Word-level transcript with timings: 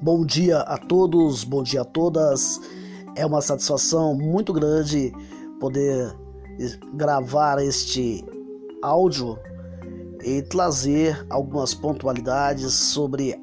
Bom 0.00 0.24
dia 0.24 0.60
a 0.60 0.78
todos, 0.78 1.42
bom 1.42 1.60
dia 1.60 1.80
a 1.80 1.84
todas. 1.84 2.60
É 3.16 3.26
uma 3.26 3.40
satisfação 3.40 4.14
muito 4.14 4.52
grande 4.52 5.12
poder 5.58 6.16
gravar 6.94 7.60
este 7.60 8.24
áudio 8.80 9.36
e 10.22 10.40
trazer 10.42 11.26
algumas 11.28 11.74
pontualidades 11.74 12.72
sobre 12.74 13.34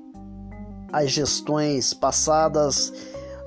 as 0.93 1.11
gestões 1.11 1.93
passadas, 1.93 2.93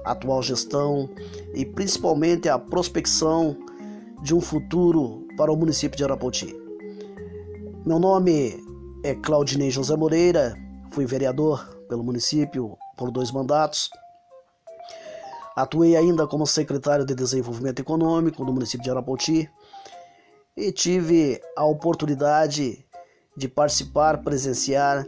atual 0.05 0.43
gestão 0.43 1.09
e 1.55 1.65
principalmente 1.65 2.47
a 2.47 2.59
prospecção 2.59 3.57
de 4.23 4.35
um 4.35 4.41
futuro 4.41 5.27
para 5.35 5.51
o 5.51 5.57
município 5.57 5.97
de 5.97 6.05
Arapoti. 6.05 6.55
Meu 7.87 7.99
nome 7.99 8.63
é 9.03 9.15
Claudinei 9.15 9.71
José 9.71 9.97
Moreira, 9.97 10.55
fui 10.91 11.07
vereador 11.07 11.78
pelo 11.89 12.05
município 12.05 12.77
por 12.97 13.11
dois 13.11 13.31
mandatos. 13.31 13.91
Atuei 15.57 15.97
ainda 15.97 16.27
como 16.27 16.47
secretário 16.47 17.05
de 17.05 17.15
Desenvolvimento 17.15 17.81
Econômico 17.81 18.45
do 18.45 18.53
município 18.53 18.85
de 18.85 18.91
Arapoti 18.91 19.51
e 20.57 20.71
tive 20.71 21.41
a 21.57 21.65
oportunidade 21.65 22.85
de 23.37 23.49
participar, 23.49 24.23
presenciar 24.23 25.07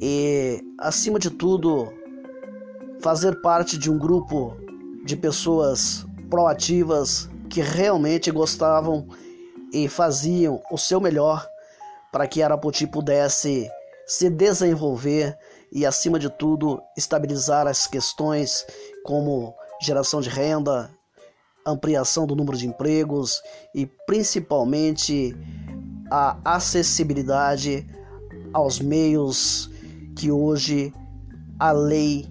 e, 0.00 0.62
acima 0.78 1.18
de 1.18 1.30
tudo, 1.30 1.92
fazer 3.00 3.40
parte 3.40 3.76
de 3.76 3.90
um 3.90 3.98
grupo 3.98 4.56
de 5.04 5.16
pessoas 5.16 6.06
proativas 6.30 7.28
que 7.50 7.60
realmente 7.60 8.30
gostavam 8.30 9.06
e 9.72 9.88
faziam 9.88 10.62
o 10.70 10.78
seu 10.78 11.00
melhor 11.00 11.46
para 12.12 12.26
que 12.26 12.42
Arapoti 12.42 12.86
pudesse 12.86 13.68
se 14.06 14.30
desenvolver 14.30 15.36
e, 15.74 15.84
acima 15.84 16.20
de 16.20 16.30
tudo, 16.30 16.80
estabilizar 16.96 17.66
as 17.66 17.88
questões 17.88 18.64
como 19.04 19.52
geração 19.82 20.20
de 20.20 20.30
renda, 20.30 20.88
ampliação 21.66 22.26
do 22.26 22.36
número 22.36 22.56
de 22.56 22.68
empregos 22.68 23.42
e 23.74 23.84
principalmente 24.06 25.36
a 26.10 26.38
acessibilidade 26.44 27.84
aos 28.52 28.78
meios 28.78 29.68
que 30.16 30.30
hoje 30.30 30.92
a 31.58 31.72
lei 31.72 32.28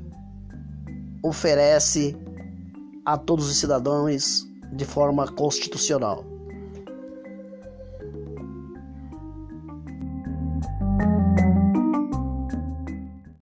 oferece 1.22 2.16
a 3.06 3.18
todos 3.18 3.50
os 3.50 3.58
cidadãos 3.58 4.48
de 4.72 4.86
forma 4.86 5.28
constitucional. 5.28 6.33